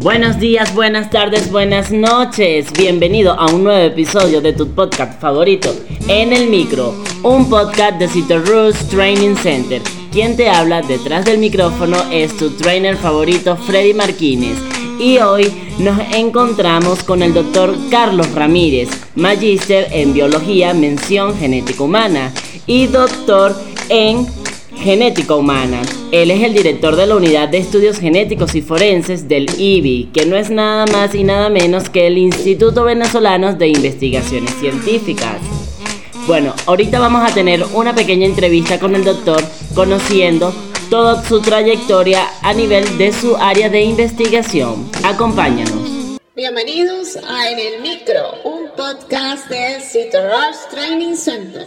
Buenos 0.00 0.38
días, 0.38 0.72
buenas 0.76 1.10
tardes, 1.10 1.50
buenas 1.50 1.90
noches. 1.90 2.72
Bienvenido 2.72 3.32
a 3.32 3.46
un 3.46 3.64
nuevo 3.64 3.84
episodio 3.84 4.40
de 4.40 4.52
tu 4.52 4.72
podcast 4.72 5.20
favorito, 5.20 5.74
En 6.06 6.32
el 6.32 6.48
Micro, 6.48 6.94
un 7.24 7.50
podcast 7.50 7.98
de 7.98 8.06
Citrus 8.06 8.76
Training 8.90 9.34
Center. 9.34 9.82
Quien 10.12 10.36
te 10.36 10.48
habla 10.48 10.82
detrás 10.82 11.24
del 11.24 11.38
micrófono 11.38 11.96
es 12.12 12.36
tu 12.36 12.50
trainer 12.50 12.96
favorito, 12.96 13.56
Freddy 13.56 13.92
Marquínez. 13.92 14.56
Y 15.00 15.18
hoy 15.18 15.52
nos 15.80 15.98
encontramos 16.14 17.02
con 17.02 17.20
el 17.20 17.34
doctor 17.34 17.76
Carlos 17.90 18.30
Ramírez, 18.36 18.90
magíster 19.16 19.88
en 19.90 20.14
biología, 20.14 20.74
mención 20.74 21.36
genética 21.36 21.82
humana 21.82 22.32
y 22.68 22.86
doctor 22.86 23.56
en 23.88 24.28
genética 24.78 25.34
humana. 25.34 25.82
Él 26.12 26.30
es 26.30 26.42
el 26.42 26.54
director 26.54 26.96
de 26.96 27.06
la 27.06 27.16
Unidad 27.16 27.48
de 27.48 27.58
Estudios 27.58 27.98
Genéticos 27.98 28.54
y 28.54 28.62
Forenses 28.62 29.28
del 29.28 29.48
IBI, 29.58 30.10
que 30.12 30.26
no 30.26 30.36
es 30.36 30.50
nada 30.50 30.86
más 30.86 31.14
y 31.14 31.24
nada 31.24 31.48
menos 31.48 31.90
que 31.90 32.06
el 32.06 32.18
Instituto 32.18 32.84
Venezolano 32.84 33.54
de 33.54 33.68
Investigaciones 33.68 34.54
Científicas. 34.54 35.40
Bueno, 36.26 36.54
ahorita 36.66 36.98
vamos 36.98 37.28
a 37.28 37.34
tener 37.34 37.64
una 37.74 37.94
pequeña 37.94 38.26
entrevista 38.26 38.78
con 38.78 38.94
el 38.94 39.04
doctor 39.04 39.42
conociendo 39.74 40.54
toda 40.90 41.24
su 41.24 41.40
trayectoria 41.40 42.28
a 42.42 42.52
nivel 42.54 42.98
de 42.98 43.12
su 43.12 43.36
área 43.36 43.68
de 43.68 43.82
investigación. 43.82 44.90
Acompáñanos. 45.04 46.18
Bienvenidos 46.34 47.16
a 47.16 47.50
En 47.50 47.58
el 47.58 47.82
Micro, 47.82 48.30
un 48.44 48.68
podcast 48.76 49.48
del 49.48 49.82
Citrus 49.82 50.68
Training 50.70 51.16
Center. 51.16 51.66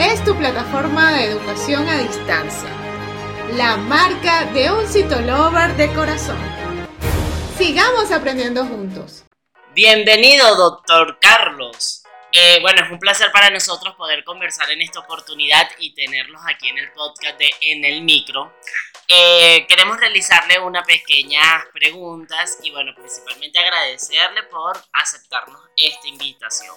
es 0.00 0.24
tu 0.24 0.34
plataforma 0.34 1.12
de 1.12 1.24
educación 1.26 1.86
a 1.86 1.98
distancia, 1.98 2.70
la 3.52 3.76
marca 3.76 4.46
de 4.46 4.72
un 4.72 4.86
citolover 4.86 5.76
de 5.76 5.92
corazón. 5.92 6.38
Sigamos 7.58 8.10
aprendiendo 8.10 8.64
juntos. 8.64 9.24
Bienvenido, 9.74 10.56
doctor 10.56 11.18
Carlos. 11.20 12.02
Eh, 12.32 12.60
bueno, 12.62 12.82
es 12.82 12.90
un 12.90 12.98
placer 12.98 13.30
para 13.30 13.50
nosotros 13.50 13.94
poder 13.94 14.24
conversar 14.24 14.70
en 14.70 14.80
esta 14.80 15.00
oportunidad 15.00 15.68
y 15.78 15.92
tenerlos 15.94 16.40
aquí 16.46 16.70
en 16.70 16.78
el 16.78 16.90
podcast 16.92 17.38
de 17.38 17.50
En 17.60 17.84
el 17.84 18.00
Micro. 18.00 18.54
Eh, 19.06 19.66
queremos 19.68 19.98
realizarle 19.98 20.60
unas 20.60 20.86
pequeñas 20.86 21.66
preguntas 21.74 22.56
y 22.62 22.70
bueno, 22.70 22.94
principalmente 22.94 23.58
agradecerle 23.58 24.44
por 24.44 24.80
aceptarnos 24.94 25.60
esta 25.76 26.08
invitación. 26.08 26.74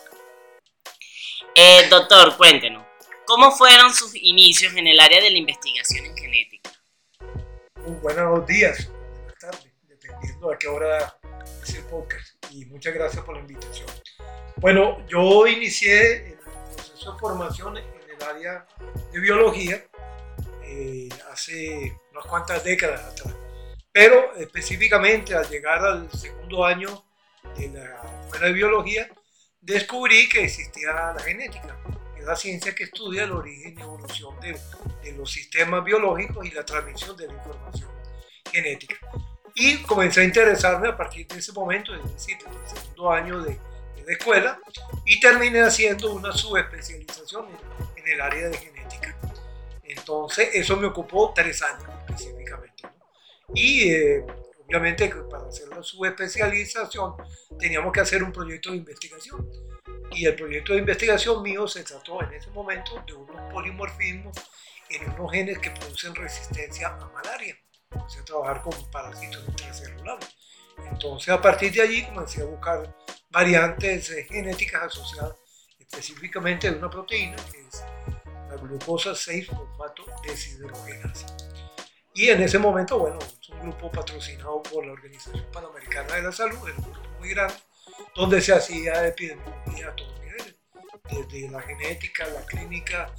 Eh, 1.56 1.88
doctor, 1.90 2.36
cuéntenos, 2.36 2.84
¿Cómo 3.26 3.52
fueron 3.52 3.94
sus 3.94 4.14
inicios 4.16 4.74
en 4.76 4.86
el 4.86 5.00
área 5.00 5.22
de 5.22 5.32
la 5.32 5.38
investigación 5.38 6.06
en 6.06 6.18
genética? 6.18 6.72
buenos 8.02 8.46
días, 8.46 8.90
buenas 8.90 9.40
tardes, 9.40 9.74
dependiendo 9.88 10.52
a 10.52 10.58
qué 10.58 10.68
hora 10.68 11.18
es 11.62 11.76
el 11.76 11.84
podcast. 11.86 12.36
Y 12.52 12.66
muchas 12.66 12.94
gracias 12.94 13.24
por 13.24 13.36
la 13.36 13.42
invitación. 13.42 13.88
Bueno, 14.58 15.06
yo 15.08 15.48
inicié 15.48 16.32
el 16.32 16.38
proceso 16.76 17.14
de 17.14 17.20
formación 17.20 17.78
en 17.78 17.86
el 17.86 18.24
área 18.24 18.66
de 19.12 19.20
biología 19.20 19.86
eh, 20.64 21.10
hace 21.32 21.98
unas 22.12 22.26
cuantas 22.26 22.62
décadas 22.64 23.04
atrás. 23.06 23.36
Pero 23.92 24.36
específicamente 24.36 25.33
al 25.33 25.50
llegar 25.50 25.80
al 25.80 26.12
segundo 26.12 26.66
año 26.66 27.06
de 27.58 27.70
la 27.70 28.23
escuela 28.26 28.48
de 28.48 28.54
biología, 28.54 29.10
descubrí 29.62 30.28
que 30.28 30.44
existía 30.44 31.14
la 31.14 31.20
genética 31.20 31.78
la 32.26 32.36
ciencia 32.36 32.73
que 32.73 32.86
estudia 32.86 33.23
el 33.23 33.32
origen 33.32 33.78
y 33.78 33.82
evolución 33.82 34.39
de, 34.39 34.58
de, 35.04 35.11
los 35.14 35.32
sistemas 35.32 35.84
biológicos 35.84 36.45
y 36.45 36.52
la 36.52 36.66
transmisión 36.66 37.16
de 37.17 37.28
la 37.28 37.34
información 37.34 37.89
genética. 38.52 38.95
Y 39.56 39.78
comencé 39.84 40.22
a 40.22 40.23
interesarme 40.23 40.88
a 40.88 40.98
partir 40.98 41.28
de 41.28 41.39
ese 41.39 41.52
momento, 41.52 41.94
es 41.94 42.04
decir, 42.12 42.38
en 42.45 42.54
el 42.54 42.67
segundo 42.67 43.12
año 43.12 43.42
de, 43.42 43.52
de, 43.52 44.04
la 44.06 44.12
escuela, 44.12 44.60
y 45.06 45.20
terminé 45.20 45.62
haciendo 45.62 46.12
una 46.14 46.32
subespecialización 46.32 47.48
en, 47.48 48.04
en 48.04 48.14
el 48.14 48.22
área 48.22 48.50
de 48.50 48.58
genética. 48.58 49.16
Entonces, 49.83 50.50
eso 50.54 50.76
me 50.78 50.88
ocupó 50.88 51.33
tres 51.36 51.62
años 51.62 51.89
específicamente. 52.08 52.83
Y 53.54 53.92
eh, 53.92 54.26
obviamente 54.73 55.14
para 55.30 55.48
hacer 55.48 55.67
la 55.70 55.84
subespecialización 55.84 57.14
teníamos 57.60 57.92
que 57.92 58.00
hacer 58.00 58.23
un 58.23 58.32
proyecto 58.32 58.72
de 58.72 58.78
investigación 58.78 59.48
y 60.11 60.26
el 60.26 60.36
proyecto 60.36 60.73
de 60.73 60.80
investigación 60.80 61.44
mío 61.44 61.67
se 61.67 61.84
trató 61.84 62.23
en 62.23 62.34
ese 62.34 62.50
momento 62.50 63.04
de 63.06 63.14
unos 63.14 63.54
polimorfismos 63.54 64.36
en 64.89 65.12
unos 65.12 65.32
genes 65.32 65.60
que 65.60 65.72
producen 65.72 66.16
resistencia 66.16 66.88
a 66.89 67.08
malaria. 67.08 67.58
Comencé 67.89 68.20
a 68.20 68.26
trabajar 68.26 68.62
con 68.62 68.92
parásitos 68.92 69.44
intracelulares. 69.48 70.30
Entonces, 70.92 71.30
a 71.30 71.42
partir 71.42 71.72
de 71.72 71.82
allí 71.82 72.04
comencé 72.06 72.42
a 72.42 72.45
buscar 72.45 72.95
variantes 73.30 74.10
eh, 74.12 74.26
genéticas 74.30 74.83
asociadas 74.83 75.36
específicamente 75.80 76.70
de 76.70 76.78
una 76.78 76.89
proteína 76.89 77.36
que 77.52 77.60
es 77.67 77.83
la 78.50 78.56
glucosa 78.56 79.12
6-fosfato 79.12 80.06
deshidrogenasa. 80.23 81.36
Y 82.16 82.30
en 82.30 82.44
ese 82.44 82.60
momento, 82.60 83.00
bueno, 83.00 83.20
grupo 83.64 83.92
patrocinado 83.92 84.62
por 84.64 84.86
la 84.86 84.94
Organización 84.94 85.46
Panamericana 85.52 86.16
de 86.16 86.22
la 86.22 86.32
Salud, 86.32 86.58
un 86.58 86.92
grupo 86.92 87.10
muy 87.20 87.30
grande, 87.30 87.56
donde 88.16 88.42
se 88.42 88.54
hacía 88.54 89.08
epidemiología 89.08 89.90
a 89.90 89.96
todos 89.96 90.20
niveles, 90.20 90.56
desde 91.10 91.50
la 91.50 91.62
genética, 91.62 92.28
la 92.28 92.46
clínica 92.46 93.14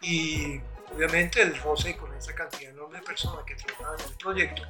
y 0.00 0.60
obviamente 0.94 1.42
el 1.42 1.56
roce 1.60 1.96
con 1.96 2.14
esa 2.14 2.34
cantidad 2.34 2.72
enorme 2.72 2.98
de 2.98 3.04
personas 3.04 3.44
que 3.44 3.54
trabajaban 3.54 4.00
en 4.00 4.08
el 4.08 4.16
proyecto 4.16 4.62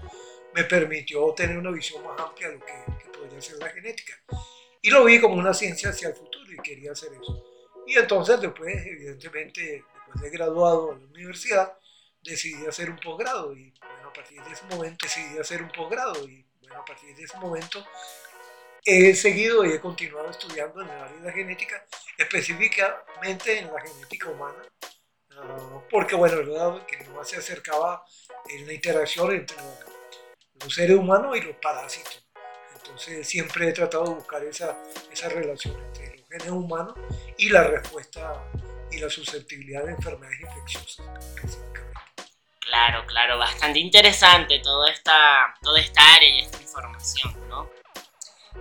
me 0.54 0.64
permitió 0.64 1.32
tener 1.32 1.56
una 1.56 1.70
visión 1.70 2.02
más 2.02 2.20
amplia 2.20 2.48
de 2.48 2.54
lo 2.54 2.66
que, 2.66 2.72
que 2.98 3.18
podría 3.18 3.40
ser 3.40 3.56
la 3.58 3.68
genética. 3.68 4.14
Y 4.82 4.90
lo 4.90 5.04
vi 5.04 5.20
como 5.20 5.34
una 5.34 5.54
ciencia 5.54 5.90
hacia 5.90 6.08
el 6.08 6.14
futuro 6.14 6.52
y 6.52 6.56
quería 6.56 6.92
hacer 6.92 7.12
eso. 7.12 7.44
Y 7.86 7.96
entonces 7.96 8.40
después, 8.40 8.74
evidentemente, 8.84 9.84
después 9.94 10.20
de 10.22 10.30
graduado 10.30 10.92
en 10.92 11.04
la 11.04 11.08
universidad, 11.10 11.72
decidí 12.22 12.66
hacer 12.66 12.90
un 12.90 12.98
posgrado 12.98 13.54
y 13.54 13.72
bueno, 13.80 14.08
a 14.08 14.12
partir 14.12 14.42
de 14.42 14.52
ese 14.52 14.64
momento 14.64 15.06
decidí 15.06 15.38
hacer 15.38 15.62
un 15.62 15.70
posgrado 15.70 16.28
y 16.28 16.46
bueno, 16.60 16.80
a 16.80 16.84
partir 16.84 17.14
de 17.14 17.22
ese 17.22 17.36
momento 17.38 17.84
he 18.84 19.14
seguido 19.14 19.64
y 19.64 19.72
he 19.72 19.80
continuado 19.80 20.30
estudiando 20.30 20.80
en 20.82 20.88
el 20.88 21.02
área 21.02 21.16
de 21.16 21.26
la 21.26 21.32
genética, 21.32 21.84
específicamente 22.16 23.58
en 23.58 23.72
la 23.72 23.80
genética 23.80 24.28
humana, 24.28 24.62
uh, 25.36 25.82
porque 25.90 26.14
bueno, 26.14 26.36
verdad 26.36 26.86
que 26.86 27.04
no 27.04 27.24
se 27.24 27.36
acercaba 27.36 28.04
en 28.48 28.66
la 28.66 28.72
interacción 28.72 29.32
entre 29.32 29.56
los 30.62 30.74
seres 30.74 30.96
humanos 30.96 31.36
y 31.36 31.42
los 31.42 31.56
parásitos. 31.56 32.26
Entonces 32.74 33.28
siempre 33.28 33.68
he 33.68 33.72
tratado 33.72 34.04
de 34.04 34.14
buscar 34.14 34.42
esa, 34.44 34.82
esa 35.12 35.28
relación 35.28 35.78
entre 35.86 36.16
los 36.16 36.28
genes 36.28 36.50
humanos 36.50 36.94
y 37.36 37.48
la 37.50 37.64
respuesta 37.64 38.50
y 38.90 38.98
la 38.98 39.10
susceptibilidad 39.10 39.84
de 39.84 39.92
enfermedades 39.92 40.40
infecciosas 40.40 41.06
específicamente. 41.36 41.89
Claro, 42.70 43.04
claro, 43.04 43.36
bastante 43.36 43.80
interesante 43.80 44.60
toda 44.60 44.88
esta, 44.92 45.52
toda 45.60 45.80
esta 45.80 46.00
área 46.14 46.28
y 46.28 46.40
esta 46.42 46.62
información, 46.62 47.34
¿no? 47.48 47.68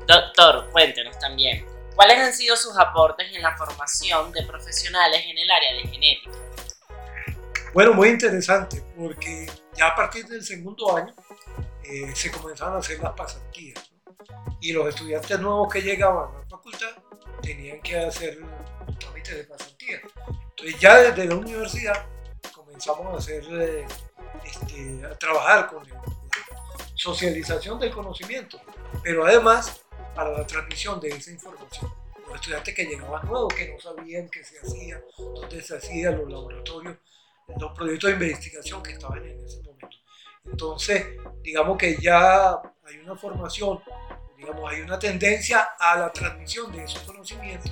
Doctor, 0.07 0.67
cuéntenos 0.71 1.19
también, 1.19 1.63
¿cuáles 1.93 2.17
han 2.17 2.33
sido 2.33 2.55
sus 2.55 2.75
aportes 2.75 3.31
en 3.31 3.43
la 3.43 3.55
formación 3.55 4.31
de 4.31 4.41
profesionales 4.47 5.21
en 5.27 5.37
el 5.37 5.51
área 5.51 5.73
de 5.73 5.81
genética? 5.81 6.31
Bueno, 7.71 7.93
muy 7.93 8.09
interesante, 8.09 8.83
porque 8.97 9.47
ya 9.75 9.89
a 9.89 9.95
partir 9.95 10.25
del 10.25 10.43
segundo 10.43 10.97
año 10.97 11.13
eh, 11.83 12.11
se 12.15 12.31
comenzaron 12.31 12.77
a 12.77 12.79
hacer 12.79 12.99
las 12.99 13.13
pasantías, 13.13 13.91
¿no? 13.93 14.57
y 14.59 14.73
los 14.73 14.89
estudiantes 14.89 15.39
nuevos 15.39 15.71
que 15.71 15.83
llegaban 15.83 16.29
a 16.35 16.39
la 16.39 16.45
facultad 16.47 16.95
tenían 17.43 17.79
que 17.81 17.95
hacer 17.95 18.39
un 18.41 18.97
trámite 18.97 19.35
de 19.35 19.43
pasantía. 19.43 20.01
Entonces 20.49 20.79
ya 20.79 20.97
desde 20.97 21.25
la 21.25 21.35
universidad 21.35 22.07
comenzamos 22.79 23.13
a 23.13 23.17
hacer, 23.17 23.43
eh, 23.51 23.85
este, 24.45 25.05
a 25.05 25.17
trabajar 25.17 25.67
con 25.67 25.87
la 25.89 26.01
socialización 26.95 27.77
del 27.79 27.91
conocimiento, 27.91 28.59
pero 29.03 29.25
además 29.25 29.81
para 30.15 30.31
la 30.31 30.47
transmisión 30.47 30.99
de 30.99 31.09
esa 31.09 31.31
información. 31.31 31.91
Los 32.25 32.35
estudiantes 32.35 32.75
que 32.75 32.85
llegaban 32.85 33.27
nuevos, 33.27 33.53
que 33.53 33.73
no 33.73 33.79
sabían 33.79 34.29
qué 34.29 34.43
se 34.43 34.59
hacía, 34.59 35.01
dónde 35.17 35.61
se 35.61 35.75
hacía, 35.75 36.11
los 36.11 36.29
laboratorios, 36.29 36.97
los 37.59 37.73
proyectos 37.73 38.11
de 38.11 38.27
investigación 38.27 38.81
que 38.81 38.91
estaban 38.91 39.25
en 39.25 39.43
ese 39.43 39.61
momento. 39.61 39.97
Entonces, 40.45 41.05
digamos 41.41 41.77
que 41.77 41.97
ya 41.99 42.61
hay 42.85 42.97
una 43.03 43.15
formación 43.15 43.81
digamos, 44.39 44.71
hay 44.71 44.81
una 44.81 44.97
tendencia 44.97 45.69
a 45.77 45.97
la 45.97 46.13
transmisión 46.13 46.71
de 46.71 46.83
esos 46.83 47.01
conocimientos 47.01 47.71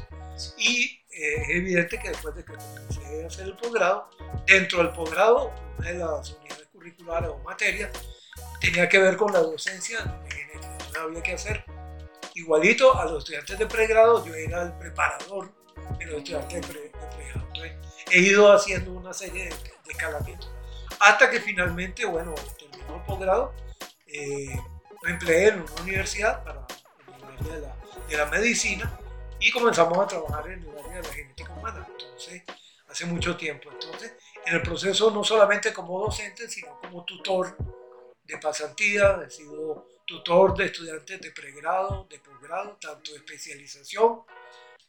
y 0.58 1.02
eh, 1.10 1.42
es 1.42 1.50
evidente 1.50 1.98
que 1.98 2.10
después 2.10 2.36
de 2.36 2.44
que 2.44 2.54
a 2.54 3.28
hacer 3.28 3.46
el 3.48 3.56
posgrado, 3.56 4.10
dentro 4.46 4.80
del 4.80 4.90
posgrado, 4.90 5.54
una 5.78 5.88
de 5.88 5.98
las 5.98 6.32
unidades 6.32 6.68
curriculares 6.72 7.30
o 7.30 7.38
materias 7.40 7.90
tenía 8.60 8.88
que 8.90 9.00
ver 9.00 9.16
con 9.16 9.32
la 9.32 9.40
docencia 9.40 10.00
de 10.04 10.32
genética. 10.32 10.72
Entonces 10.72 10.98
había 10.98 11.24
que 11.24 11.34
hacer 11.34 11.66
igualito 12.36 12.98
a 13.00 13.06
los 13.06 13.24
estudiantes 13.24 13.58
de 13.58 13.66
pregrado, 13.66 14.26
yo 14.26 14.36
era 14.36 14.64
el 14.64 14.74
preparador 14.74 15.52
de 15.98 16.06
los 16.06 16.18
estudiantes 16.18 16.68
de, 16.68 16.92
pregrado. 17.16 17.48
Entonces 17.48 17.72
he 18.12 18.20
ido 18.20 18.52
haciendo 18.52 18.92
una 18.92 19.14
serie 19.14 19.46
de, 19.46 19.50
de 19.50 20.38
hasta 21.00 21.30
que 21.30 21.40
finalmente, 21.40 22.06
bueno, 22.06 22.34
terminó 22.58 22.98
el 22.98 23.02
posgrado. 23.04 23.54
Eh, 24.08 24.58
me 25.08 25.14
empleé 25.14 25.48
en 25.48 25.62
una 25.62 25.82
universidad 25.84 26.44
para 26.44 26.68
el 27.08 27.24
área 27.24 27.56
de 27.56 27.62
la, 27.62 27.78
de 28.10 28.18
la 28.18 28.26
medicina 28.26 29.00
y 29.40 29.50
comenzamos 29.52 29.98
a 30.00 30.06
trabajar 30.06 30.52
en 30.52 30.62
el 30.62 30.78
área 30.78 30.98
de 30.98 31.02
la 31.02 31.14
genética 31.14 31.54
humana. 31.54 31.88
Entonces, 31.90 32.44
hace 32.90 33.06
mucho 33.06 33.38
tiempo. 33.38 33.72
Entonces, 33.72 34.18
en 34.46 34.56
el 34.56 34.62
proceso 34.62 35.10
no 35.10 35.24
solamente 35.24 35.72
como 35.72 35.98
docente, 36.02 36.50
sino 36.50 36.78
como 36.82 37.06
tutor 37.06 37.56
de 38.22 38.38
pasantía, 38.38 39.22
he 39.26 39.30
sido 39.30 39.88
tutor 40.06 40.58
de 40.58 40.66
estudiantes 40.66 41.22
de 41.22 41.32
pregrado, 41.32 42.06
de 42.10 42.20
posgrado, 42.20 42.78
tanto 42.82 43.12
de 43.12 43.20
especialización, 43.20 44.24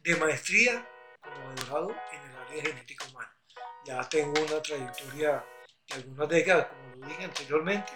de 0.00 0.16
maestría 0.16 0.84
como 1.22 1.54
de 1.54 1.64
grado 1.64 1.90
en 1.90 2.30
el 2.30 2.36
área 2.36 2.56
de 2.56 2.62
genética 2.62 3.04
humana. 3.06 3.36
Ya 3.84 4.08
tengo 4.08 4.32
una 4.32 4.60
trayectoria 4.60 5.44
de 5.86 5.94
algunas 5.94 6.28
décadas, 6.28 6.66
como 6.66 6.96
lo 6.96 7.06
dije 7.06 7.24
anteriormente, 7.24 7.92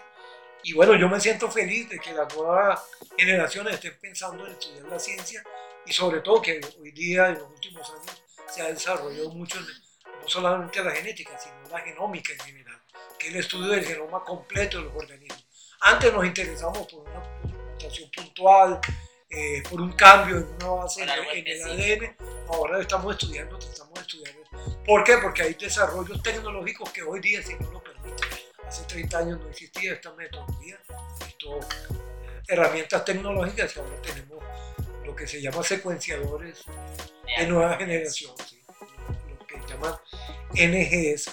y 0.64 0.72
bueno, 0.74 0.94
yo 0.94 1.08
me 1.08 1.20
siento 1.20 1.50
feliz 1.50 1.88
de 1.88 1.98
que 1.98 2.12
las 2.12 2.34
nuevas 2.34 2.80
generaciones 3.16 3.74
estén 3.74 3.98
pensando 4.00 4.46
en 4.46 4.52
estudiar 4.52 4.84
la 4.84 4.98
ciencia 4.98 5.42
y 5.84 5.92
sobre 5.92 6.20
todo 6.20 6.40
que 6.40 6.60
hoy 6.80 6.92
día, 6.92 7.28
en 7.28 7.34
los 7.34 7.50
últimos 7.50 7.90
años, 7.90 8.22
se 8.48 8.62
ha 8.62 8.68
desarrollado 8.68 9.30
mucho 9.30 9.58
no 9.60 10.28
solamente 10.28 10.82
la 10.84 10.92
genética, 10.92 11.36
sino 11.38 11.68
la 11.70 11.80
genómica 11.80 12.32
en 12.32 12.40
general, 12.40 12.80
que 13.18 13.28
es 13.28 13.34
el 13.34 13.40
estudio 13.40 13.68
del 13.68 13.84
genoma 13.84 14.22
completo 14.22 14.78
de 14.78 14.84
los 14.84 14.94
organismos. 14.94 15.44
Antes 15.80 16.12
nos 16.12 16.24
interesamos 16.24 16.86
por 16.86 17.00
una 17.00 17.20
mutación 17.72 18.08
puntual, 18.14 18.80
eh, 19.28 19.62
por 19.68 19.80
un 19.80 19.92
cambio 19.92 20.36
en 20.36 20.44
una 20.44 20.68
base 20.82 21.02
en, 21.02 21.08
el 21.08 21.62
ADN, 21.62 22.16
ahora 22.48 22.80
estamos 22.80 23.14
estudiando, 23.14 23.58
estamos 23.58 23.98
estudiando. 23.98 24.42
¿Por 24.84 25.02
qué? 25.02 25.16
Porque 25.18 25.42
hay 25.42 25.54
desarrollos 25.54 26.22
tecnológicos 26.22 26.90
que 26.92 27.02
hoy 27.02 27.18
día 27.20 27.42
sí 27.42 27.54
no 27.58 27.72
lo 27.72 27.81
hace 28.72 28.84
30 28.84 29.18
años 29.18 29.40
no 29.40 29.50
existía 29.50 29.92
esta 29.92 30.14
metodología, 30.14 30.78
estas 31.28 31.66
herramientas 32.48 33.04
tecnológicas 33.04 33.76
y 33.76 33.78
ahora 33.78 34.00
tenemos 34.00 34.42
lo 35.04 35.14
que 35.14 35.26
se 35.26 35.42
llama 35.42 35.62
secuenciadores 35.62 36.64
de 37.36 37.46
nueva 37.48 37.76
generación, 37.76 38.32
lo 39.28 39.46
que 39.46 39.60
llaman 39.68 39.94
NGS. 40.54 41.28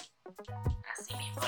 Así 0.92 1.16
mismo. 1.16 1.40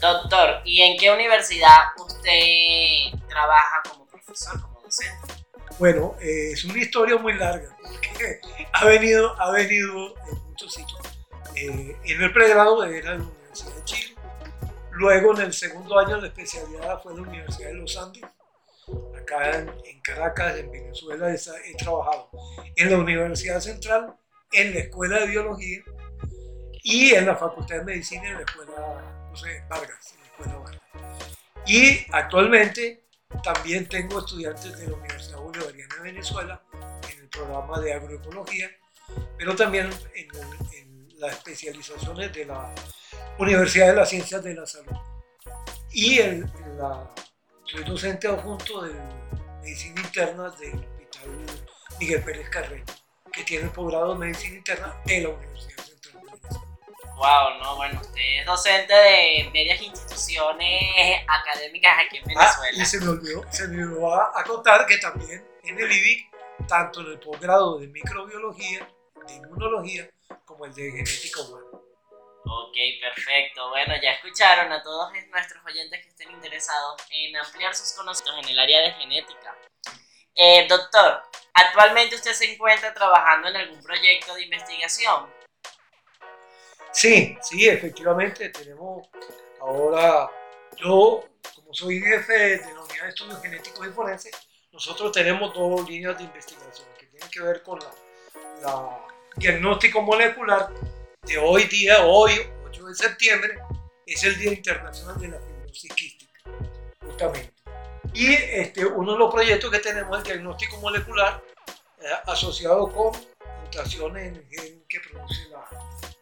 Doctor, 0.00 0.62
¿y 0.64 0.82
en 0.82 0.98
qué 0.98 1.12
universidad 1.12 1.78
usted 1.96 3.16
trabaja 3.28 3.82
como 3.88 4.04
profesor, 4.06 4.60
como 4.60 4.80
docente? 4.80 5.44
Bueno, 5.78 6.16
eh, 6.20 6.50
es 6.54 6.64
una 6.64 6.78
historia 6.78 7.18
muy 7.18 7.34
larga, 7.34 7.76
porque 7.80 8.40
ha 8.72 8.84
venido, 8.84 9.40
ha 9.40 9.52
venido 9.52 10.16
en 10.28 10.42
muchos 10.48 10.74
sitios. 10.74 11.00
Eh, 11.54 11.96
en 12.04 12.22
el 12.22 12.32
pregrado 12.32 12.82
era 12.82 13.12
en 13.12 13.18
la 13.20 13.24
Universidad 13.24 13.74
de 13.74 13.84
Chile, 13.84 14.05
Luego, 14.96 15.34
en 15.34 15.42
el 15.42 15.52
segundo 15.52 15.98
año, 15.98 16.16
la 16.16 16.28
especialidad 16.28 17.02
fue 17.02 17.12
en 17.12 17.22
la 17.22 17.28
Universidad 17.28 17.68
de 17.68 17.74
los 17.74 17.96
Andes. 17.98 18.22
Acá 19.20 19.58
en, 19.58 20.00
Caracas, 20.00 20.56
en 20.56 20.70
Venezuela, 20.70 21.34
he, 21.34 21.76
trabajado 21.76 22.30
en 22.76 22.90
la 22.90 22.96
Universidad 22.96 23.60
Central, 23.60 24.16
en 24.52 24.72
la 24.72 24.80
Escuela 24.80 25.20
de 25.20 25.26
Biología 25.26 25.82
y 26.82 27.10
en 27.10 27.26
la 27.26 27.36
Facultad 27.36 27.76
de 27.76 27.84
Medicina, 27.84 28.26
en 28.26 28.34
la 28.36 28.40
Escuela 28.40 29.32
Vargas. 29.68 30.14
Y 31.66 32.06
actualmente 32.12 33.06
también 33.42 33.86
tengo 33.88 34.20
estudiantes 34.20 34.78
de 34.78 34.86
la 34.86 34.94
Universidad 34.94 35.40
Bolivariana 35.40 35.94
de 35.96 36.02
Venezuela 36.02 36.62
en 37.12 37.18
el 37.18 37.28
programa 37.28 37.80
de 37.80 37.92
agroecología, 37.92 38.70
pero 39.36 39.54
también 39.54 39.90
en 40.14 41.08
las 41.18 41.32
especializaciones 41.32 42.32
de 42.32 42.46
la 42.46 42.72
Universidad 43.38 43.88
de 43.88 43.94
las 43.94 44.08
Ciencias 44.08 44.42
de 44.42 44.54
la 44.54 44.66
Salud. 44.66 44.96
Y 45.92 46.18
el, 46.18 46.50
la, 46.78 47.10
soy 47.64 47.84
docente 47.84 48.28
adjunto 48.28 48.82
de 48.82 48.94
Medicina 49.62 50.00
Interna 50.00 50.50
del 50.50 50.74
Hospital 50.74 51.46
Miguel 51.98 52.22
Pérez 52.22 52.48
Carrera, 52.48 52.84
que 53.32 53.42
tiene 53.44 53.64
el 53.64 53.70
posgrado 53.70 54.12
de 54.14 54.18
Medicina 54.20 54.56
Interna 54.56 54.94
de 55.04 55.20
la 55.22 55.28
Universidad 55.30 55.84
Central 55.84 56.14
de 56.14 56.32
Venezuela. 56.32 56.66
Wow, 57.16 57.62
no, 57.62 57.76
bueno, 57.76 58.00
usted 58.00 58.40
es 58.40 58.46
docente 58.46 58.94
de 58.94 59.44
varias 59.46 59.80
instituciones 59.80 61.24
académicas 61.26 61.92
aquí 62.06 62.18
en 62.18 62.22
ah, 62.22 62.26
Venezuela. 62.26 62.82
y 62.82 62.86
se 62.86 63.00
me 63.00 63.08
olvidó, 63.08 63.44
se 63.50 63.68
me 63.68 63.84
olvidó 63.84 64.14
a, 64.14 64.44
contar 64.44 64.86
que 64.86 64.98
también 64.98 65.44
en 65.64 65.78
el 65.78 65.90
IBIC, 65.90 66.30
tanto 66.68 67.00
en 67.00 67.06
el 67.08 67.18
posgrado 67.18 67.78
de 67.78 67.86
microbiología, 67.88 68.88
de 69.26 69.34
inmunología, 69.34 70.10
como 70.44 70.66
el 70.66 70.74
de 70.74 70.90
genética 70.90 71.40
humana. 71.40 71.75
Ok, 72.48 72.76
perfecto. 73.00 73.68
Bueno, 73.70 73.94
ya 74.00 74.12
escucharon 74.12 74.70
a 74.72 74.80
todos 74.82 75.12
nuestros 75.30 75.64
oyentes 75.64 76.00
que 76.00 76.10
estén 76.10 76.30
interesados 76.30 77.02
en 77.10 77.36
ampliar 77.36 77.74
sus 77.74 77.92
conocimientos 77.92 78.46
en 78.46 78.52
el 78.52 78.58
área 78.60 78.82
de 78.82 78.92
genética. 78.92 79.56
Eh, 80.34 80.66
doctor, 80.68 81.22
¿actualmente 81.54 82.14
usted 82.14 82.32
se 82.32 82.52
encuentra 82.52 82.94
trabajando 82.94 83.48
en 83.48 83.56
algún 83.56 83.82
proyecto 83.82 84.34
de 84.34 84.44
investigación? 84.44 85.26
Sí, 86.92 87.36
sí, 87.42 87.68
efectivamente. 87.68 88.50
Tenemos 88.50 89.08
ahora, 89.60 90.30
yo 90.76 91.24
como 91.56 91.74
soy 91.74 92.00
jefe 92.00 92.58
de 92.58 92.74
la 92.74 92.80
unidad 92.80 93.02
de 93.02 93.08
estudios 93.08 93.42
genéticos 93.42 93.86
y 93.88 93.90
forenses, 93.90 94.48
nosotros 94.70 95.10
tenemos 95.10 95.52
dos 95.52 95.88
líneas 95.88 96.16
de 96.16 96.24
investigación 96.24 96.86
que 96.96 97.06
tienen 97.06 97.28
que 97.28 97.40
ver 97.40 97.62
con 97.64 97.80
la, 97.80 97.90
la 98.62 99.06
diagnóstico 99.36 100.00
molecular 100.00 100.68
de 101.26 101.38
hoy 101.38 101.64
día, 101.64 102.06
hoy, 102.06 102.32
8 102.66 102.86
de 102.86 102.94
septiembre, 102.94 103.58
es 104.06 104.22
el 104.22 104.38
Día 104.38 104.52
Internacional 104.52 105.20
de 105.20 105.28
la 105.28 105.40
Fibrosis 105.40 105.92
Quística, 105.94 106.40
justamente. 107.04 107.52
Y 108.14 108.32
este, 108.32 108.86
uno 108.86 109.12
de 109.12 109.18
los 109.18 109.34
proyectos 109.34 109.70
que 109.70 109.80
tenemos 109.80 110.16
es 110.16 110.24
el 110.24 110.34
diagnóstico 110.34 110.76
molecular 110.78 111.42
eh, 112.00 112.06
asociado 112.26 112.90
con 112.92 113.12
mutaciones 113.64 114.28
en 114.28 114.36
el 114.36 114.46
gen 114.48 114.84
que 114.88 115.00
produce 115.00 115.48
la, 115.50 115.68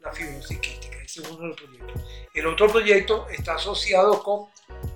la, 0.00 0.12
fibrosis. 0.12 0.58
Ese 1.04 1.20
es 1.20 1.28
uno 1.28 1.42
de 1.42 1.48
los 1.48 1.56
proyectos. 1.60 2.02
El 2.32 2.46
otro 2.46 2.68
proyecto 2.68 3.28
está 3.28 3.56
asociado 3.56 4.22
con 4.22 4.48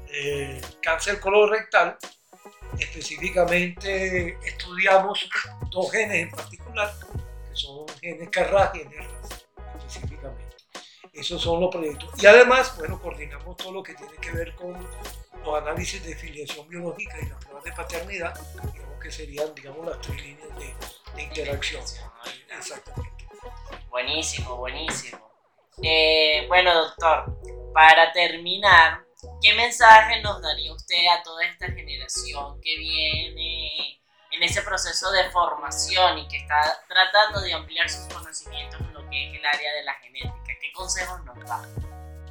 eh, 0.08 0.60
cáncer 0.82 1.20
colorectal. 1.20 1.98
Específicamente 2.78 4.38
estudiamos 4.42 5.28
dos 5.70 5.92
genes 5.92 6.22
en 6.22 6.30
particular, 6.30 6.94
que 6.98 7.56
son 7.56 7.86
genes 8.00 8.28
Carras 8.30 8.74
y 8.74 8.78
genes 8.78 8.96
específicamente. 8.96 9.37
Esos 11.18 11.42
son 11.42 11.60
los 11.60 11.70
proyectos. 11.70 12.10
Y 12.22 12.26
además, 12.26 12.76
bueno, 12.76 13.00
coordinamos 13.00 13.56
todo 13.56 13.72
lo 13.72 13.82
que 13.82 13.94
tiene 13.94 14.14
que 14.20 14.30
ver 14.30 14.54
con 14.54 14.72
los 15.44 15.62
análisis 15.62 16.04
de 16.04 16.14
filiación 16.14 16.68
biológica 16.68 17.16
y 17.20 17.28
las 17.28 17.44
pruebas 17.44 17.64
de 17.64 17.72
paternidad, 17.72 18.40
digamos 18.72 19.02
que 19.02 19.10
serían, 19.10 19.54
digamos, 19.54 19.86
las 19.86 20.00
tres 20.00 20.22
líneas 20.22 20.48
de, 20.58 20.74
de 21.16 21.22
interacción. 21.22 21.82
Exactamente. 22.56 23.28
Buenísimo, 23.90 24.56
buenísimo. 24.56 25.28
Eh, 25.82 26.44
bueno, 26.48 26.74
doctor, 26.74 27.36
para 27.72 28.12
terminar, 28.12 29.04
¿qué 29.42 29.54
mensaje 29.54 30.20
nos 30.22 30.40
daría 30.40 30.72
usted 30.72 31.06
a 31.18 31.22
toda 31.22 31.44
esta 31.46 31.66
generación 31.66 32.60
que 32.60 32.76
viene 32.76 34.00
en 34.30 34.42
ese 34.42 34.62
proceso 34.62 35.10
de 35.10 35.30
formación 35.30 36.18
y 36.18 36.28
que 36.28 36.36
está 36.36 36.80
tratando 36.86 37.40
de 37.40 37.52
ampliar 37.52 37.88
sus 37.88 38.12
conocimientos 38.12 38.80
que 39.10 39.28
es 39.28 39.34
el 39.34 39.46
área 39.46 39.74
de 39.74 39.84
la 39.84 39.94
genética. 39.94 40.47
¿Qué 40.60 40.72
consejos 40.72 41.24
nos 41.24 41.38
da? 41.44 41.68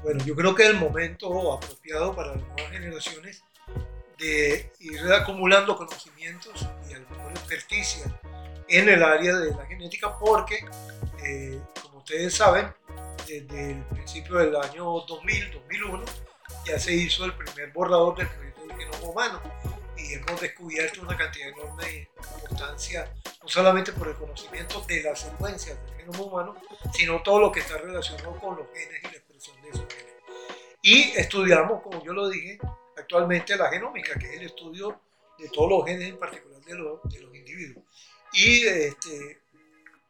Bueno, 0.04 0.24
yo 0.24 0.36
creo 0.36 0.56
que 0.56 0.64
es 0.64 0.70
el 0.70 0.78
momento 0.78 1.54
apropiado 1.54 2.16
para 2.16 2.36
las 2.36 2.44
nuevas 2.44 2.72
generaciones 2.72 3.44
de 4.18 4.72
ir 4.80 5.00
acumulando 5.14 5.76
conocimientos 5.76 6.68
y 6.90 6.94
alguna 6.94 7.32
experticia 7.32 8.06
en 8.68 8.90
el 8.90 9.04
área 9.04 9.36
de 9.36 9.52
la 9.52 9.66
genética 9.66 10.18
porque, 10.18 10.66
eh, 11.24 11.60
como 11.82 12.00
ustedes 12.00 12.36
saben, 12.36 12.74
desde 13.28 13.72
el 13.72 13.84
principio 13.86 14.38
del 14.38 14.56
año 14.56 14.84
2000, 15.08 15.52
2001, 15.52 16.06
ya 16.66 16.80
se 16.80 16.94
hizo 16.94 17.26
el 17.26 17.34
primer 17.34 17.72
borrador 17.72 18.18
del 18.18 18.28
proyecto 18.28 18.62
del 18.62 18.78
genoma 18.78 19.10
humano 19.10 19.42
y 19.98 20.14
hemos 20.14 20.40
descubierto 20.40 21.02
una 21.02 21.18
cantidad 21.18 21.50
enorme 21.50 21.86
de 21.86 22.10
importancia, 22.44 23.14
no 23.42 23.48
solamente 23.48 23.92
por 23.92 24.08
el 24.08 24.16
conocimiento 24.16 24.82
de 24.82 25.04
las 25.04 25.22
secuencias 25.22 25.78
del 25.86 25.98
genoma 25.98 26.22
humano, 26.22 26.56
sino 26.94 27.22
todo 27.24 27.40
lo 27.40 27.52
que 27.52 27.62
está 27.62 27.78
relacionado 27.78 28.38
con 28.40 28.58
los 28.58 28.68
genes 28.74 29.00
y 29.04 29.08
la 29.08 29.18
expresión 29.18 29.62
de 29.62 29.70
esos 29.70 29.88
genes. 29.94 30.14
Y 30.82 31.12
estudiamos, 31.18 31.82
como 31.82 32.04
yo 32.04 32.14
lo 32.14 32.30
dije, 32.30 32.60
actualmente 32.96 33.58
la 33.58 33.70
genómica, 33.70 34.18
que 34.18 34.28
es 34.28 34.40
el 34.40 34.46
estudio 34.48 35.02
de 35.38 35.50
todos 35.50 35.70
los 35.70 35.86
genes, 35.86 36.10
en 36.10 36.18
particular 36.18 36.62
de, 36.62 36.76
los, 36.76 37.02
de 37.04 37.20
los 37.22 37.36
individuos. 37.36 37.86
Y 38.34 38.66
este, 38.66 39.42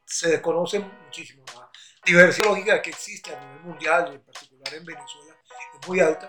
se 0.06 0.30
desconoce 0.30 0.80
muchísimo. 0.80 1.44
La 1.56 1.70
diversidad 2.06 2.50
lógica 2.50 2.82
que 2.82 2.90
existe 2.90 3.36
a 3.36 3.40
nivel 3.40 3.62
mundial 3.62 4.14
en 4.14 4.22
particular 4.22 4.74
en 4.74 4.86
Venezuela 4.86 5.36
es 5.80 5.88
muy 5.88 6.00
alta 6.00 6.28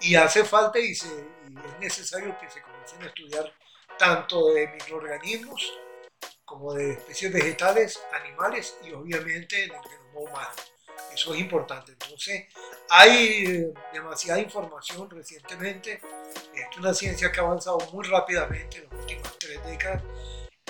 y 0.00 0.14
hace 0.14 0.44
falta 0.44 0.78
y, 0.78 0.94
se, 0.94 1.08
y 1.08 1.56
es 1.56 1.78
necesario 1.80 2.38
que 2.38 2.48
se 2.50 2.60
comiencen 2.86 3.02
a 3.02 3.06
estudiar 3.06 3.52
tanto 3.98 4.52
de 4.52 4.68
microorganismos 4.68 5.72
como 6.44 6.74
de 6.74 6.92
especies 6.92 7.32
vegetales, 7.32 8.00
animales 8.12 8.76
y 8.84 8.92
obviamente 8.92 9.64
en 9.64 9.72
el 9.72 9.82
genoma 9.82 10.20
humano. 10.20 10.50
Eso 11.12 11.34
es 11.34 11.40
importante. 11.40 11.92
Entonces, 11.92 12.46
hay 12.88 13.44
eh, 13.46 13.74
demasiada 13.92 14.40
información 14.40 15.10
recientemente. 15.10 16.00
Es 16.54 16.78
una 16.78 16.94
ciencia 16.94 17.32
que 17.32 17.40
ha 17.40 17.42
avanzado 17.42 17.78
muy 17.92 18.06
rápidamente 18.06 18.78
en 18.78 18.84
las 18.84 19.00
últimas 19.00 19.38
tres 19.38 19.64
décadas. 19.64 20.02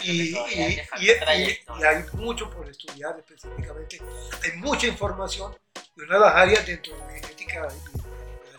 Y, 0.03 0.37
y, 0.37 0.81
y, 0.99 1.07
y, 1.07 1.85
hay 1.85 2.05
mucho 2.13 2.51
por 2.51 2.69
estudiar 2.69 3.19
específicamente. 3.19 4.01
Hay 4.45 4.53
mucha 4.59 4.87
información 4.87 5.57
y 5.97 6.03
una 6.03 6.15
de 6.15 6.21
las 6.21 6.35
áreas 6.35 6.67
dentro 6.67 6.95
de 6.95 7.01
la 7.01 7.09
genética 7.09 7.69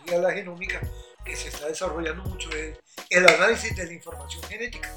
y 0.06 0.10
de 0.10 0.18
la 0.18 0.32
genómica 0.32 0.80
que 1.28 1.36
se 1.36 1.48
está 1.48 1.68
desarrollando 1.68 2.24
mucho 2.24 2.48
es 2.50 2.78
el 3.10 3.28
análisis 3.28 3.76
de 3.76 3.84
la 3.84 3.92
información 3.92 4.42
genética, 4.44 4.90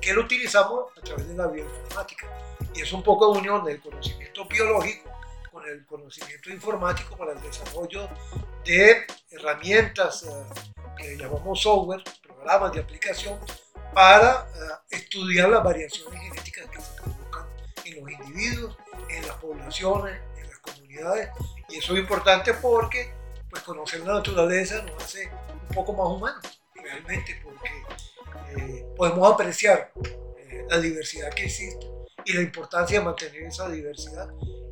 que 0.00 0.12
lo 0.12 0.22
utilizamos 0.22 0.92
a 0.96 1.00
través 1.00 1.26
de 1.26 1.34
la 1.34 1.46
bioinformática. 1.46 2.26
Y 2.74 2.82
es 2.82 2.92
un 2.92 3.02
poco 3.02 3.32
de 3.32 3.38
unión 3.40 3.64
del 3.64 3.80
conocimiento 3.80 4.44
biológico 4.44 5.10
con 5.50 5.66
el 5.66 5.84
conocimiento 5.86 6.50
informático 6.50 7.16
para 7.16 7.32
el 7.32 7.40
desarrollo 7.40 8.08
de 8.64 9.06
herramientas 9.30 10.24
eh, 10.24 10.44
que 10.96 11.16
llamamos 11.16 11.62
software, 11.62 12.02
programas 12.22 12.72
de 12.72 12.80
aplicación, 12.80 13.38
para 13.94 14.46
eh, 14.54 14.96
estudiar 14.96 15.48
las 15.48 15.64
variaciones 15.64 16.20
genéticas 16.20 16.66
que 16.66 16.80
se 16.80 16.92
provocan 17.00 17.46
en 17.86 18.00
los 18.00 18.10
individuos, 18.12 18.76
en 19.08 19.26
las 19.26 19.36
poblaciones, 19.36 20.20
en 20.36 20.48
las 20.48 20.58
comunidades. 20.58 21.30
Y 21.70 21.78
eso 21.78 21.94
es 21.94 22.00
importante 22.00 22.52
porque 22.54 23.12
pues, 23.48 23.62
conocer 23.62 24.00
la 24.00 24.14
naturaleza 24.14 24.82
nos 24.82 25.02
hace 25.02 25.30
un 25.68 25.74
poco 25.74 25.92
más 25.92 26.08
humanos, 26.08 26.62
realmente, 26.74 27.40
porque 27.42 27.70
eh, 28.56 28.86
podemos 28.96 29.32
apreciar 29.32 29.92
la 30.70 30.78
diversidad 30.78 31.32
que 31.32 31.44
existe 31.44 31.86
y 32.24 32.32
la 32.32 32.42
importancia 32.42 32.98
de 32.98 33.04
mantener 33.04 33.42
esa 33.44 33.68
diversidad 33.68 34.28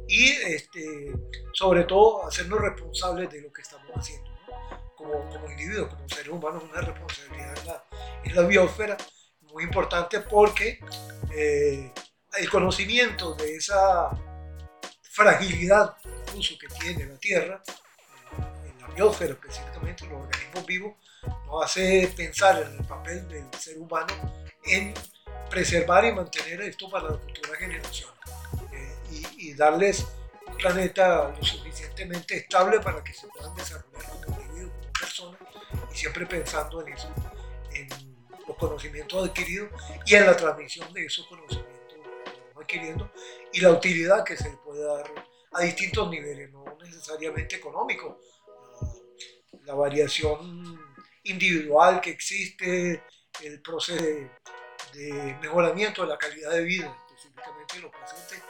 y 0.09 0.29
este, 0.29 1.12
sobre 1.53 1.85
todo 1.85 2.26
hacernos 2.26 2.61
responsables 2.61 3.31
de 3.31 3.41
lo 3.41 3.53
que 3.53 3.62
estamos 3.62 3.91
haciendo. 3.95 4.31
Como, 4.95 5.29
como 5.29 5.50
individuos, 5.50 5.95
como 5.95 6.09
seres 6.09 6.29
humanos, 6.29 6.65
una 6.65 6.81
responsabilidad 6.81 7.59
en 7.59 7.67
la, 7.67 7.85
en 8.25 8.37
la 8.37 8.43
biosfera 8.43 8.97
muy 9.53 9.65
importante 9.65 10.21
porque 10.21 10.81
eh, 11.35 11.93
el 12.38 12.50
conocimiento 12.50 13.35
de 13.35 13.57
esa 13.57 14.11
fragilidad 15.03 15.97
incluso 16.26 16.55
que 16.59 16.67
tiene 16.69 17.07
la 17.07 17.19
Tierra, 17.19 17.62
la 18.88 18.95
biosfera 18.95 19.33
específicamente, 19.33 20.07
los 20.07 20.23
organismos 20.23 20.66
vivos, 20.66 20.95
nos 21.47 21.64
hace 21.64 22.12
pensar 22.16 22.62
en 22.62 22.78
el 22.78 22.85
papel 22.85 23.28
del 23.28 23.45
ser 23.59 23.78
humano 23.78 24.14
en 24.64 24.95
preservar 25.50 26.05
y 26.05 26.12
mantener 26.12 26.61
esto 26.62 26.90
para 26.90 27.11
las 27.11 27.21
futuras 27.21 27.59
generaciones 27.59 28.16
y, 29.38 29.55
darles 29.55 30.07
un 30.47 30.57
planeta 30.57 31.28
lo 31.28 31.43
suficientemente 31.43 32.37
estable 32.37 32.81
para 32.81 33.02
que 33.02 33.14
se 33.14 33.26
puedan 33.28 33.55
desarrollar 33.55 34.02
como 34.25 34.40
individuos, 34.40 34.73
como 34.75 34.93
personas, 34.93 35.40
y 35.93 35.97
siempre 35.97 36.26
pensando 36.26 36.87
en 36.87 36.93
eso, 36.93 37.09
en 37.73 37.88
los 38.47 38.57
conocimientos 38.57 39.28
adquiridos 39.28 39.71
y 40.05 40.14
en 40.14 40.26
la 40.26 40.37
transmisión 40.37 40.93
de 40.93 41.07
esos 41.07 41.26
conocimientos 41.26 41.76
adquiriendo 42.59 43.11
y 43.52 43.61
la 43.61 43.71
utilidad 43.71 44.25
que 44.25 44.37
se 44.37 44.50
le 44.50 44.57
puede 44.57 44.85
dar 44.85 45.11
a 45.52 45.62
distintos 45.62 46.11
niveles, 46.11 46.50
no 46.50 46.64
necesariamente 46.83 47.57
económicos. 47.57 48.16
La 49.66 49.75
variación 49.75 50.80
individual 51.25 52.00
que 52.00 52.11
existe, 52.11 53.02
el 53.42 53.61
proceso 53.61 54.02
de, 54.02 54.30
de 54.94 55.38
mejoramiento 55.42 56.02
de 56.02 56.08
la 56.08 56.18
calidad 56.18 56.52
de 56.52 56.62
vida, 56.62 56.96
específicamente 57.08 57.76
de 57.76 57.82
los 57.82 57.92
pacientes, 57.92 58.42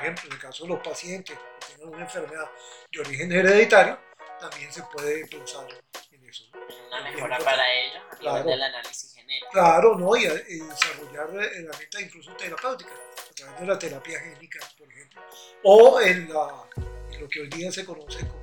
ejemplo, 0.00 0.24
en 0.26 0.32
el 0.32 0.38
caso 0.38 0.64
de 0.64 0.68
los 0.70 0.80
pacientes 0.80 1.38
que 1.38 1.72
tengan 1.72 1.94
una 1.94 2.04
enfermedad 2.04 2.50
de 2.90 3.00
origen 3.00 3.32
hereditario, 3.32 3.98
también 4.38 4.72
se 4.72 4.82
puede 4.84 5.26
pensar 5.26 5.66
en 6.12 6.28
eso. 6.28 6.44
Una 6.88 7.02
mejora 7.02 7.38
para 7.38 7.72
ellos 7.72 8.02
a 8.10 8.18
nivel 8.18 8.44
del 8.46 8.62
análisis 8.62 9.14
genético. 9.14 9.50
Claro, 9.52 9.98
¿no? 9.98 10.16
Y, 10.16 10.24
desarrollar 10.24 11.28
herramientas 11.30 12.02
incluso 12.02 12.32
terapéuticas, 12.36 12.92
a 13.30 13.34
través 13.34 13.60
de 13.60 13.66
la 13.66 13.78
terapia 13.78 14.20
génica, 14.20 14.60
por 14.78 14.90
ejemplo. 14.90 15.22
O 15.64 16.00
en, 16.00 16.32
la, 16.32 16.64
en 17.12 17.20
lo 17.20 17.28
que 17.28 17.40
hoy 17.40 17.48
día 17.48 17.70
se 17.70 17.84
conoce 17.84 18.26
como 18.26 18.39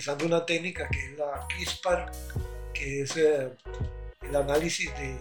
utilizando 0.00 0.24
una 0.24 0.46
técnica 0.46 0.88
que 0.88 0.98
es 0.98 1.18
la 1.18 1.46
CRISPR, 1.48 2.10
que 2.72 3.02
es 3.02 3.16
eh, 3.18 3.50
el 4.22 4.34
análisis 4.34 4.90
de, 4.96 5.18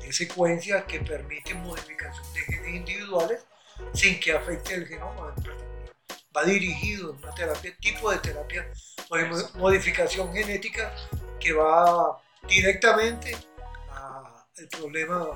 de 0.00 0.12
secuencias 0.12 0.84
que 0.84 1.00
permiten 1.00 1.60
modificación 1.60 2.24
de 2.32 2.40
genes 2.40 2.74
individuales 2.76 3.44
sin 3.92 4.18
que 4.20 4.32
afecte 4.32 4.74
el 4.74 4.86
genoma 4.86 5.34
en 5.36 5.42
particular. 5.42 5.94
Va 6.34 6.44
dirigido 6.44 7.12
a 7.12 7.16
una 7.16 7.34
terapia, 7.34 7.76
tipo 7.78 8.10
de 8.10 8.18
terapia 8.18 8.72
o 9.10 9.58
modificación 9.58 10.32
genética 10.32 10.94
que 11.38 11.52
va 11.52 12.18
directamente 12.48 13.36
al 13.90 14.68
problema 14.70 15.28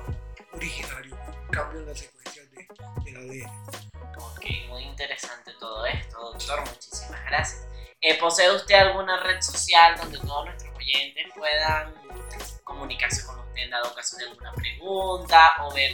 originario, 0.53 1.17
cambio 1.51 1.79
en 1.81 1.85
las 1.87 1.99
secuencias 1.99 2.49
de, 2.51 2.67
del 3.03 3.17
ADN. 3.17 3.87
Ok, 4.17 4.45
muy 4.69 4.83
interesante 4.83 5.51
todo 5.59 5.85
esto, 5.85 6.19
doctor. 6.19 6.59
Muchísimas 6.67 7.23
gracias. 7.25 7.67
Eh, 8.01 8.17
¿Posee 8.19 8.51
usted 8.51 8.75
alguna 8.75 9.21
red 9.23 9.41
social 9.41 9.97
donde 9.97 10.19
todos 10.19 10.45
nuestros 10.45 10.75
oyentes 10.75 11.25
puedan 11.35 11.93
comunicarse 12.63 13.25
con 13.25 13.39
usted 13.39 13.61
en 13.63 13.71
dado 13.71 13.93
caso 13.95 14.17
de 14.17 14.25
alguna 14.25 14.53
pregunta 14.53 15.53
o 15.63 15.73
ver 15.73 15.91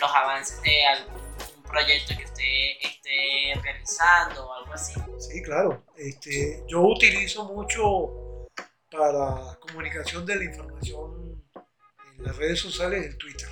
los 0.00 0.10
avances 0.10 0.62
de 0.62 0.86
algún 0.86 1.62
proyecto 1.64 2.16
que 2.16 2.24
usted 2.24 2.88
esté 2.88 3.60
realizando 3.62 4.48
o 4.48 4.54
algo 4.54 4.72
así. 4.72 4.94
Sí, 5.18 5.42
claro. 5.42 5.84
Este, 5.96 6.64
yo 6.66 6.80
utilizo 6.80 7.44
mucho 7.44 8.48
para 8.90 9.58
comunicación 9.60 10.26
de 10.26 10.36
la 10.36 10.44
información 10.44 11.19
en 12.20 12.26
las 12.26 12.36
redes 12.36 12.60
sociales 12.60 13.06
el 13.06 13.18
Twitter. 13.18 13.48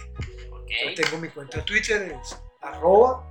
Okay. 0.62 0.94
Yo 0.94 1.02
tengo 1.02 1.18
mi 1.18 1.28
cuenta 1.28 1.64
Twitter, 1.64 2.12
es 2.22 2.38
arroba, 2.60 3.26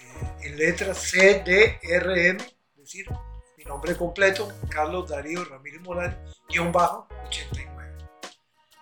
eh, 0.00 0.46
en 0.48 0.56
letras 0.56 1.10
CDRM, 1.10 2.40
es 2.40 2.76
decir, 2.76 3.06
mi 3.56 3.64
nombre 3.64 3.94
completo, 3.96 4.48
Carlos 4.70 5.08
Darío 5.08 5.44
Ramírez 5.44 5.80
Morales, 5.82 6.16
guion 6.48 6.72
bajo 6.72 7.06
89. 7.26 7.92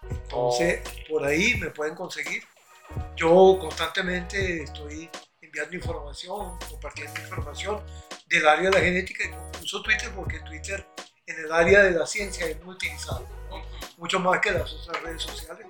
Entonces, 0.08 0.80
por 1.08 1.24
ahí 1.24 1.56
me 1.56 1.70
pueden 1.70 1.94
conseguir 1.94 2.42
yo 3.16 3.58
constantemente 3.60 4.62
estoy 4.62 5.10
enviando 5.40 5.76
información, 5.76 6.58
compartiendo 6.70 7.20
información 7.20 7.82
del 8.26 8.46
área 8.46 8.70
de 8.70 8.78
la 8.78 8.84
genética, 8.84 9.24
incluso 9.24 9.82
Twitter, 9.82 10.10
porque 10.14 10.40
Twitter 10.40 10.86
en 11.26 11.44
el 11.44 11.52
área 11.52 11.82
de 11.82 11.92
la 11.92 12.06
ciencia 12.06 12.46
es 12.46 12.62
muy 12.62 12.74
utilizado, 12.74 13.26
mucho 13.96 14.20
más 14.20 14.40
que 14.40 14.50
las 14.50 14.72
otras 14.72 15.02
redes 15.02 15.22
sociales. 15.22 15.66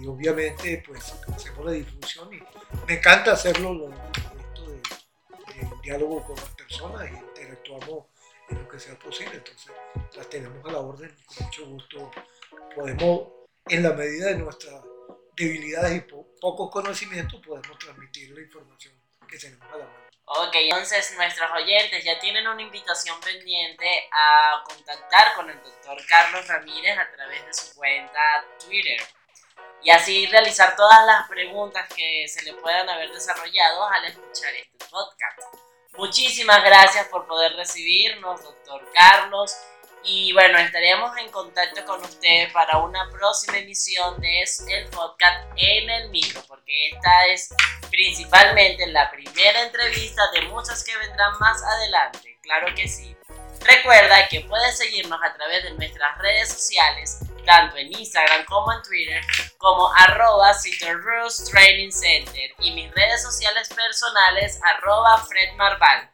Y 0.00 0.06
obviamente, 0.06 0.82
pues 0.86 1.14
hacemos 1.34 1.66
la 1.66 1.72
difusión 1.72 2.32
y 2.32 2.40
me 2.86 2.94
encanta 2.94 3.32
hacerlo, 3.32 3.74
lo, 3.74 3.90
esto 3.90 4.70
de, 4.70 4.76
de 5.54 5.70
diálogo 5.82 6.24
con 6.24 6.36
las 6.36 6.50
personas 6.50 7.10
y 7.10 7.14
interactuamos 7.16 8.06
en 8.48 8.62
lo 8.62 8.68
que 8.68 8.78
sea 8.78 8.98
posible. 8.98 9.36
Entonces, 9.36 9.72
las 10.16 10.28
tenemos 10.28 10.64
a 10.64 10.72
la 10.72 10.78
orden 10.78 11.14
y 11.18 11.24
con 11.24 11.46
mucho 11.46 11.66
gusto 11.66 12.10
podemos, 12.74 13.28
en 13.66 13.82
la 13.82 13.92
medida 13.92 14.28
de 14.28 14.38
nuestra 14.38 14.82
debilidades 15.38 15.96
y 15.96 16.12
poco 16.40 16.70
conocimiento, 16.70 17.40
podemos 17.40 17.78
transmitir 17.78 18.30
la 18.30 18.40
información 18.42 18.94
que 19.28 19.38
tenemos 19.38 19.66
a 19.72 19.78
la 19.78 19.84
mano. 19.84 20.07
Ok, 20.30 20.54
entonces 20.54 21.16
nuestros 21.16 21.50
oyentes 21.52 22.04
ya 22.04 22.18
tienen 22.18 22.46
una 22.46 22.60
invitación 22.60 23.18
pendiente 23.20 24.10
a 24.12 24.62
contactar 24.62 25.32
con 25.34 25.48
el 25.48 25.62
doctor 25.62 25.96
Carlos 26.06 26.46
Ramírez 26.46 26.98
a 26.98 27.10
través 27.16 27.46
de 27.46 27.54
su 27.54 27.74
cuenta 27.74 28.44
Twitter 28.58 29.00
y 29.82 29.90
así 29.90 30.26
realizar 30.26 30.76
todas 30.76 31.06
las 31.06 31.26
preguntas 31.28 31.88
que 31.94 32.28
se 32.28 32.42
le 32.42 32.52
puedan 32.54 32.88
haber 32.90 33.10
desarrollado 33.10 33.88
al 33.88 34.04
escuchar 34.04 34.54
este 34.54 34.84
podcast. 34.90 35.40
Muchísimas 35.96 36.62
gracias 36.62 37.08
por 37.08 37.26
poder 37.26 37.54
recibirnos, 37.54 38.42
doctor 38.42 38.86
Carlos. 38.92 39.56
Y 40.10 40.32
bueno, 40.32 40.56
estaremos 40.56 41.14
en 41.18 41.30
contacto 41.30 41.84
con 41.84 42.00
ustedes 42.02 42.50
para 42.50 42.78
una 42.78 43.10
próxima 43.10 43.58
emisión 43.58 44.18
de 44.22 44.40
el 44.40 44.86
podcast 44.86 45.50
en 45.54 45.90
el 45.90 46.08
micro, 46.08 46.42
porque 46.48 46.88
esta 46.88 47.26
es 47.26 47.54
principalmente 47.90 48.86
la 48.86 49.10
primera 49.10 49.62
entrevista 49.64 50.22
de 50.32 50.42
muchas 50.48 50.82
que 50.82 50.96
vendrán 50.96 51.38
más 51.38 51.62
adelante. 51.62 52.38
Claro 52.40 52.74
que 52.74 52.88
sí. 52.88 53.14
Recuerda 53.66 54.26
que 54.28 54.40
puedes 54.40 54.78
seguirnos 54.78 55.20
a 55.22 55.34
través 55.34 55.64
de 55.64 55.72
nuestras 55.72 56.16
redes 56.16 56.48
sociales, 56.48 57.18
tanto 57.44 57.76
en 57.76 57.92
Instagram 57.92 58.46
como 58.46 58.72
en 58.72 58.82
Twitter, 58.82 59.22
como 59.58 59.92
arroba 59.94 60.52
Training 61.50 61.92
Center 61.92 62.50
y 62.60 62.70
mis 62.70 62.90
redes 62.94 63.22
sociales 63.22 63.68
personales 63.68 64.58
arroba 64.64 65.18
Fred 65.18 65.52
Marval. 65.56 66.10